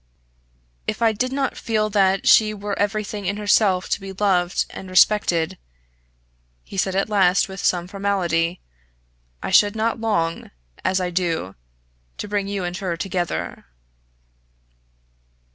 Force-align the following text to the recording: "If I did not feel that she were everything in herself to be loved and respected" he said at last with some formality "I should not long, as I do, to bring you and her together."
"If 0.87 1.03
I 1.03 1.11
did 1.11 1.31
not 1.31 1.55
feel 1.55 1.87
that 1.91 2.27
she 2.27 2.55
were 2.55 2.73
everything 2.79 3.27
in 3.27 3.37
herself 3.37 3.87
to 3.89 3.99
be 4.01 4.13
loved 4.13 4.65
and 4.71 4.89
respected" 4.89 5.59
he 6.63 6.75
said 6.75 6.95
at 6.95 7.07
last 7.07 7.47
with 7.47 7.59
some 7.59 7.85
formality 7.87 8.61
"I 9.43 9.51
should 9.51 9.75
not 9.75 10.01
long, 10.01 10.49
as 10.83 10.99
I 10.99 11.11
do, 11.11 11.53
to 12.17 12.27
bring 12.27 12.47
you 12.47 12.63
and 12.63 12.75
her 12.77 12.97
together." 12.97 13.65